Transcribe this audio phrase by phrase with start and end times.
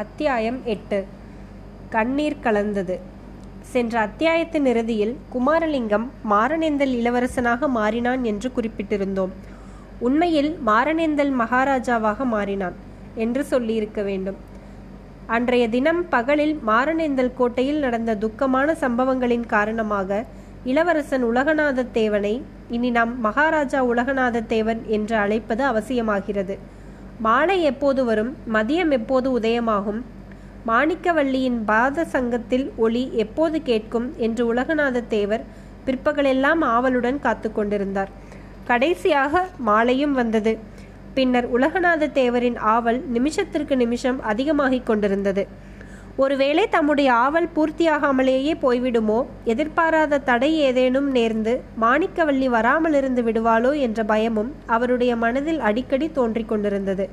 [0.00, 1.04] அத்தியாயம் எட்டு.
[1.90, 3.00] கண்ணீர் கலந்தது.
[3.62, 9.32] சென்ற அத்தியாயத்தின் இறுதியில் குமாரலிங்கம் மாரணேந்தல் இளவரசனாக மாறினான் என்று குறிப்பிட்டிருந்தோம்.
[9.98, 12.76] உண்மையில் மாரணேந்தல் மகாராஜாவாக மாறினான்
[13.14, 14.36] என்று சொல்லியிருக்க வேண்டும்.
[15.26, 20.24] அன்றைய தினம் பகலில் மாரணேந்தல் கோட்டையில் நடந்த துக்கமான சம்பவங்களின் காரணமாக
[20.64, 26.56] இளவரசன் உலகநாத தேவனை இனி நாம் மகாராஜா உலகநாத தேவன் என்று அழைப்பது அவசியமாகிறது.
[27.20, 28.36] மாலை எப்போது வரும்?
[28.52, 30.02] மதியம் எப்போது உதயமாகும்?
[30.66, 34.12] மாணிக்கவல்லியின் பாத சங்கத்தில் ஒளி எப்போது கேட்கும்?
[34.16, 35.44] என்று உலகநாத தேவர்
[35.86, 38.08] பிற்பகலெல்லாம் ஆவலுடன் காத்து கொண்டிருந்தார்.
[38.64, 40.58] கடைசியாக மாலையும் வந்தது.
[41.14, 45.46] பின்னர் உலகநாத தேவரின் ஆவல் நிமிஷத்திற்கு நிமிஷம் அதிகமாகிக் கொண்டிருந்தது.
[46.16, 49.26] ஒருவேளை தம்முடைய ஆவல் பூர்த்தியாகாமலேயே போய்விடுமோ?
[49.44, 57.08] எதிர்பாராத தடை ஏதேனும் நேர்ந்து மாணிக்கவல்லி வராமலிருந்து விடுவாளோ என்ற பயமும் அவருடைய மனதில் அடிக்கடி தோன்றிக் கொண்டிருந்தது.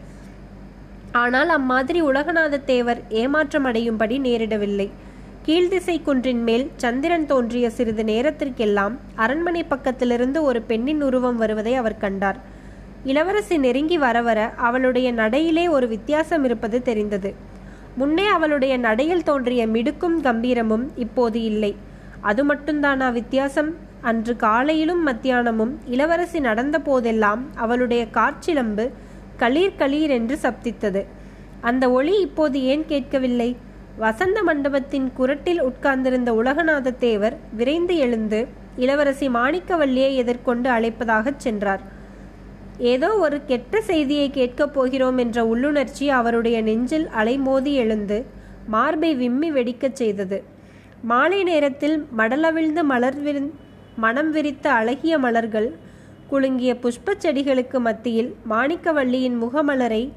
[1.12, 4.90] ஆனால் அம்மாதிரி உலகநாத தேவர் ஏமாற்றம் அடையும்படி நேரிடவில்லை.
[5.45, 12.40] கீழ்திசை குன்றின் மேல் சந்திரன் தோன்றிய சிறிது நேரத்திற்கெல்லாம் அரண்மனை பக்கத்திலிருந்து ஒரு பெண்ணின் உருவம் வருவதை அவர் கண்டார்.
[13.04, 17.32] இளவரசி நெருங்கி வர வர அவளுடைய நடையிலே ஒரு வித்தியாசம் இருப்பது தெரிந்தது.
[17.95, 21.75] முன்னே அவளுடைய நடையில் தோன்றிய மிடுக்கும் கம்பீரமும் இப்போது இல்லை.
[22.22, 23.75] அது மட்டும்தானா வித்தியாசம்?
[24.02, 28.89] அன்று காலையிலும் மத்தியானமும் இளவரசி நடந்த போதெல்லாம் அவளுடைய காற்சிலம்பு
[29.39, 31.05] களீர் களீர் என்று சப்தித்தது.
[31.61, 33.55] அந்த ஒளி இப்போது ஏன் கேட்கவில்லை?
[33.97, 41.92] வசந்த மண்டபத்தின் குரட்டில் உட்கார்ந்திருந்த உலகநாத தேவர் விரைந்து எழுந்து இளவரசி மாணிக்கவல்லியை எதிர்கொண்டு அழைப்பதாகச் சென்றார்.
[42.78, 48.26] ஏதோ ஒரு கெட்ட செய்தியை கேட்கப் போகிறோம் என்ற உள்ளுணர்ச்சி அவருடைய நெஞ்சில் அலைமோதி எழுந்து
[48.68, 50.44] மார்பை விம்மி வெடிக்கச் செய்தது.
[51.04, 53.52] மாலை நேரத்தில் மடலவிழ்ந்து மலர் விரு
[53.96, 55.76] மனம் விரித்த அழகிய மலர்கள்
[56.30, 60.12] குலுங்கிய புஷ்பச் செடிகளுக்கு மத்தியில் மாணிக்கவள்ளியின் முகமலரை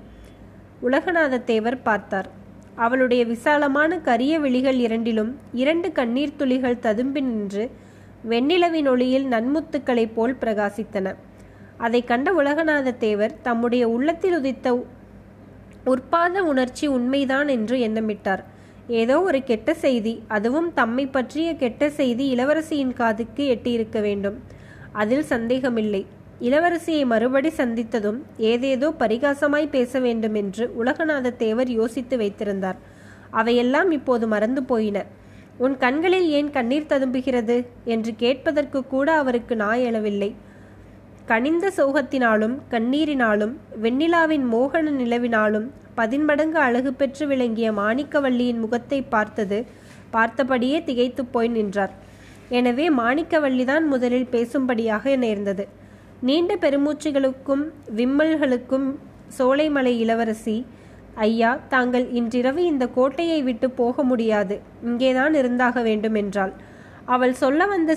[0.83, 2.31] உலகநாத தேவர் பார்த்தார்.
[2.75, 7.71] அவளுடைய விசாலமான கரிய விழிகள் இரண்டிலும் இரண்டு கண்ணீர் துளிகள் ததும்பி நின்று
[8.28, 11.15] வெண்ணிலவின் ஒளியில் நன்முத்துக்களைப் போல் பிரகாசித்தன.
[11.78, 14.69] அதை கண்ட உலகநாத தேவர் தம்முடைய உள்ளத்தில் உதித்த
[15.87, 18.42] உற்பாத உணர்ச்சி உண்மைதான் என்று எண்ணமிட்டார்.
[19.00, 24.36] ஏதோ ஒரு கெட்ட செய்தி அதுவும் தம்மை பற்றிய கெட்ட செய்தி இளவரசியின் காதுக்கு எட்டியிருக்க வேண்டும்.
[24.92, 26.06] அதில் சந்தேகமில்லை.
[26.41, 32.78] இளவரசியை மறுபடி சந்தித்ததும் ஏதேதோ பரிகாசமாய் பேச வேண்டும் என்று உலகநாத தேவர் யோசித்து வைத்திருந்தார்.
[33.31, 35.04] அவையெல்லாம் இப்போது மறந்து போயின.
[35.59, 37.56] உன் கண்களில் ஏன் கண்ணீர் ததும்புகிறது?
[37.84, 40.31] என்று கேட்பதற்கு கூட அவருக்கு நாய் எழவில்லை
[41.31, 43.54] கனிந்த சோகத்தினாலும் கண்ணீரினாலும்
[43.84, 49.59] வெண்ணிலாவின் மோகன நிலவினாலும் பதின்மடங்கு அழகு பெற்று விளங்கிய மாணிக்கவல்லியின் முகத்தை பார்த்தது
[50.12, 51.94] பார்த்தபடியே திகைத்து போய் நின்றார்.
[52.59, 55.65] எனவே மாணிக்கவல்லிதான் முதலில் பேசும்படியாக நேர்ந்தது.
[56.20, 57.65] நீண்ட பெருமூச்சுகளுக்கும்
[57.97, 58.88] விம்மல்களுக்கும்
[59.38, 60.56] சோலைமலை இளவரசி
[61.26, 64.56] ஐயா தாங்கள் இன்றிரவு இந்த கோட்டையை விட்டு போக முடியாது.
[64.82, 66.54] இங்கேதான் இருந்தாக வேண்டும் என்றாள்
[67.15, 67.92] அவள் சொல்ல வந்த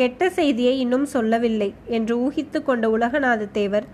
[0.00, 3.86] கெட்ட செய்தியை இன்னும் சொல்லவில்லை என்று ஊகித்து கொண்ட உலகநாத தேவர்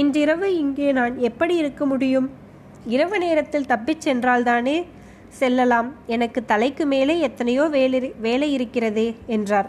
[0.00, 2.26] இன்றிரவு இங்கே நான் எப்படி இருக்க முடியும்?
[2.94, 4.76] இரவு நேரத்தில் தப்பிச் சென்றால்தானே
[5.38, 5.88] செல்லலாம்.
[6.14, 9.68] எனக்கு தலைக்கு மேலே எத்தனையோ வேலை வேலை இருக்கிறதே என்றார்.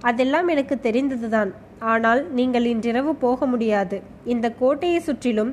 [0.00, 1.50] அதெல்லாம் எனக்கு தெரிந்ததுதான்.
[1.92, 3.96] ஆனால் நீங்கள் இன்றிரவு போக முடியாது.
[4.24, 5.52] இந்த கோட்டையை சுற்றிலும்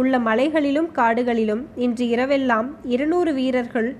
[0.00, 3.90] உள்ள மலைகளிலும் காடுகளிலும் இன்று இரவெல்லாம் இருநூறு வீரர்கள்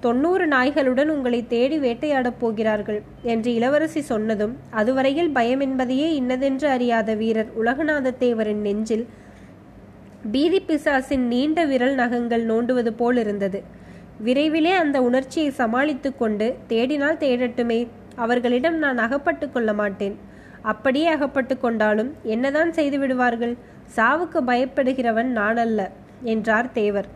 [0.00, 7.50] தொண்ணூறு நாய்களுடன் உங்களை தேடி வேட்டையாடப் போகிறார்கள் என்று இளவரசி சொன்னதும் அதுவரையில் பயம் என்பதையே இன்னதென்று அறியாத வீரர்
[7.62, 9.04] உலகநாதத்தேவரின் நெஞ்சில்
[10.30, 13.60] பீதி பிசாசின் நீண்ட விரல் நகங்கள் நோண்டுவது போல் இருந்தது
[14.24, 17.80] விரைவிலே அந்த உணர்ச்சியை சமாளித்து கொண்டு தேடினால் தேடட்டுமே
[18.16, 20.16] அவர்களிடம் நான் அகப்பட்டு கொள்ள மாட்டேன்.
[20.62, 23.56] அப்படியே அகப்பட்டு கொண்டாலும் என்னதான் செய்து விடுவார்கள்?
[23.96, 25.90] சாவுக்கு பயப்படுகிறவன் நான் அல்ல
[26.22, 27.08] என்றார் தேவர்.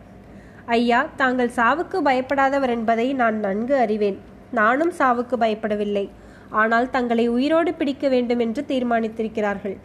[0.65, 4.17] ஐயா தாங்கள் சாவுக்கு பயப்படாதவர் என்பதை நான் நன்கு அறிவேன்.
[4.51, 6.09] நானும் சாவுக்கு பயப்படவில்லை.
[6.49, 9.75] ஆனால் தங்களை உயிரோடு பிடிக்க வேண்டும் என்று தீர்மானித்திருக்கிறார்கள்.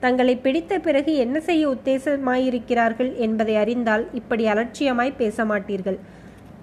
[0.00, 5.98] தங்களை பிடித்த பிறகு என்ன செய்ய உத்தேசமாயிருக்கிறார்கள் என்பதை அறிந்தால் இப்படி அலட்சியமாய் பேச மாட்டீர்கள்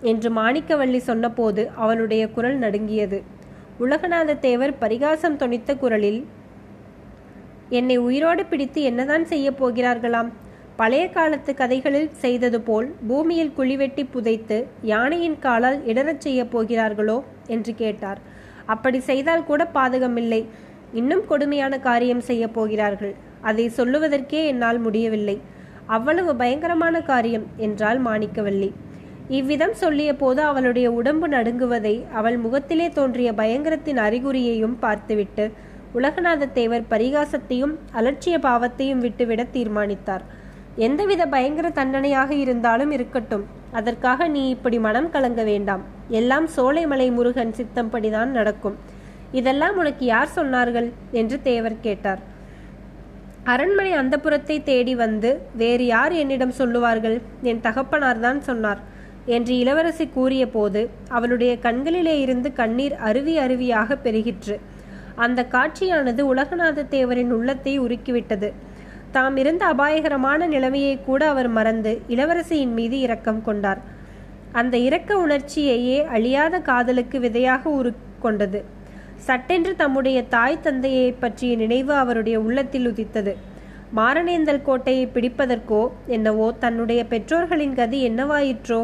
[0.02, 3.24] என்று மாணிக்கவல்லி சொன்னபோது அவளுடைய குரல் நடுங்கியது.
[3.80, 6.28] உலகநாத தேவர் பரிகாசம் தொனித்த குரலில்
[7.70, 10.32] என்னை உயிரோடு பிடித்து என்னதான் செய்ய போகிறார்களாம்?
[10.80, 14.58] பழைய காலத்து கதைகளில் செய்தது போல் பூமியில் குழிவெட்டி புதைத்து
[14.92, 17.18] யானையின் காலால் இடரச் செய்ய போகிறார்களோ
[17.56, 18.20] என்று கேட்டார்.
[18.74, 20.42] அப்படி செய்தால் கூட பாதகமில்லை.
[21.00, 23.14] இன்னும் கொடுமையான காரியம் செய்ய போகிறார்கள்.
[23.50, 25.38] அதை சொல்லுவதற்கே என்னால் முடியவில்லை.
[25.96, 28.70] அவ்வளவு பயங்கரமான காரியம் என்றாள் மாணிக்கவல்லி.
[29.38, 35.46] இவ்விதம் சொல்லிய போது அவளுடைய உடம்பு நடுங்குவதை அவள் முகத்திலே தோன்றிய பயங்கரத்தின் அறிகுறியையும் பார்த்துவிட்டு
[35.98, 40.24] உலகநாத தேவர் பரிகாசத்தையும் அலட்சிய பாவத்தையும் விட்டுவிட தீர்மானித்தார்.
[40.76, 43.46] எந்தவித பயங்கர தண்டனையாக இருந்தாலும் இருக்கட்டும்.
[43.72, 45.84] அதற்காக நீ இப்படி மனம் கலங்க வேண்டாம்.
[46.10, 48.78] எல்லாம் சோலைமலை முருகன் சித்தம்படிதான் நடக்கும்.
[49.32, 50.92] இதெல்லாம் உனக்கு யார் சொன்னார்கள்?
[51.12, 52.20] என்று தேவர் கேட்டார்.
[53.44, 57.22] அரண்மனை அந்தப்புறத்தை தேடி வந்து வேறு யார் என்னிடம் சொல்லுவார்கள்?
[57.42, 58.80] என் தகப்பனார் தான் சொன்னார்.
[59.26, 64.60] என்று இளவரசி கூறிய போது அவளுடைய கண்களிலே இருந்து கண்ணீர் அருவி அருவியாக பெருகிற்று.
[65.16, 68.52] அந்த காட்சியானது உலகநாத தேவரின் உள்ளத்தை உருக்கிவிட்டது.
[69.16, 73.82] தாம் இருந்த அபாயகரமான நிலைமையை கூட அவர் மறந்து இளவரசியின் மீது இரக்கம் கொண்டார்.
[74.52, 78.60] அந்த இரக்க உணர்ச்சியையே அழியாத காதலுக்கு விதையாக உருக்கொண்டது.
[79.18, 83.36] சட்டென்று தம்முடைய தாய் தந்தையை பற்றிய நினைவு அவருடைய உள்ளத்தில் உதித்தது.
[83.96, 88.82] மாரணேந்தல் கோட்டையை பிடிப்பதற்கோ என்னவோ தன்னுடைய பெற்றோர்களின் கதி என்னவாயிற்றோ?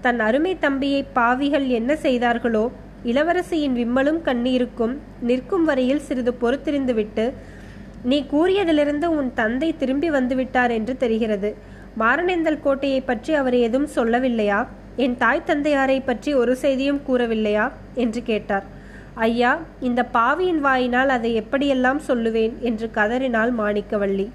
[0.00, 2.64] தன் அருமை தம்பியை பாவிகள் என்ன செய்தார்களோ?
[3.04, 7.32] இளவரசியின் விம்மலும் கண்ணீருக்கும் நிற்கும் வரையில் சிறிது பொறுத்திருந்துவிட்டு
[8.08, 11.50] நீ கூறியதிலிருந்து உன் தந்தை திரும்பி வந்துவிட்டார் என்று தெரிகிறது.
[12.00, 14.66] மாரணேந்தல் கோட்டையை பற்றி அவர் எதுவும் சொல்லவில்லையா?
[14.96, 17.72] என் தாய் தந்தையாரை பற்றி ஒரு செய்தியும் கூறவில்லையா?
[17.94, 18.66] என்று கேட்டார்.
[19.14, 22.54] ஐயா இந்த பாவியின் வாயினால் அதை எப்படியெல்லாம் சொல்லுவேன்?
[22.60, 24.26] என்று கதறினாள் மாணிக்கவள்ளி.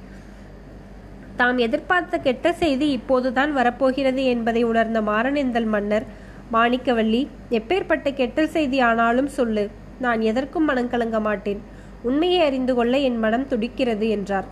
[1.35, 6.05] தாம் எதிர்பார்த்த கெட்ட செய்தி இப்போதுதான் வரப்போகிறது என்பதை உணர்ந்த மாரணேந்தல் மன்னர்
[6.53, 9.69] மாணிக்கவள்ளி எப்பேற்பட்ட கெட்ட செய்தி ஆனாலும் சொல்லு.
[9.99, 11.61] நான் எதற்கும் மனம் கலங்க மாட்டேன்.
[12.03, 14.47] உண்மையை அறிந்து கொள்ள என் மனம் துடிக்கிறது என்றார்.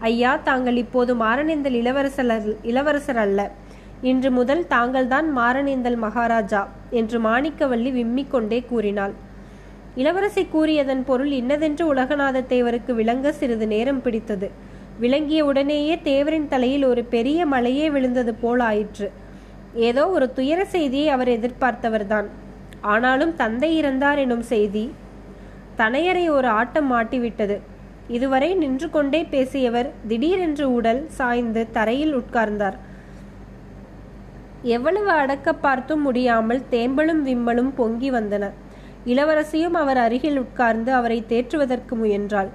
[0.00, 3.50] ஐயா தாங்கள் இப்போது மாரணேந்தல் இளவரசர் இளவரசர் அல்ல.
[4.02, 9.14] இன்று முதல் தாங்கள்தான் மாரணேந்தல் மகாராஜா என்று மாணிக்கவல்லி விம்மிக் கொண்டே கூறினாள்.
[9.94, 14.50] இளவரசி கூறியதன் பொருள் இன்னதென்று உலகநாத தேவருக்கு விளங்க சிறிது நேரம் பிடித்தது.
[14.98, 19.08] விளங்கிய உடனேயே தேவரின் தலையில் ஒரு பெரிய மலையே விழுந்தது போல் ஆயிற்று.
[19.88, 22.28] ஏதோ ஒரு துயர செய்தியை அவர் எதிர்பார்த்தவர்தான்.
[22.80, 24.84] ஆனாலும் தந்தை இறந்தார் எனும் செய்தி
[25.78, 27.56] தனையரை ஒரு ஆட்டம் மாட்டிவிட்டது.
[28.08, 32.76] இதுவரை நின்று கொண்டே பேசியவர் திடீரென்று உடல் சாய்ந்து தரையில் உட்கார்ந்தார்.
[34.76, 38.44] எவ்வளவு அடக்க பார்த்தும் முடியாமல் தேம்பலும் விம்மலும் பொங்கி வந்தன.
[39.06, 42.50] இளவரசியும் அவர் அருகில் உட்கார்ந்து அவரை தேற்றுவதற்கு முயன்றாள்.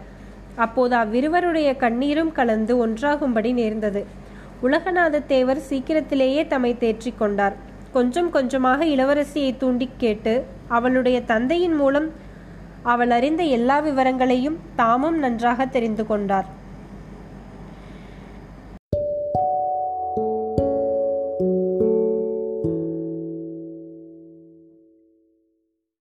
[0.56, 4.02] அப்போது அவ்விருவருடைய கண்ணீரும் கலந்து ஒன்றாகும்படி நேர்ந்தது.
[4.62, 7.56] உலகநாத தேவர் சீக்கிரத்திலேயே தம்மை தேற்றிக் கொண்டார்.
[7.92, 10.34] கொஞ்சம் கொஞ்சமாக இளவரசியை தூண்டி கேட்டு
[10.68, 12.08] அவளுடைய தந்தையின் மூலம்
[12.84, 16.62] அவள் அறிந்த எல்லா விவரங்களையும் தாமும் நன்றாக தெரிந்து கொண்டார்.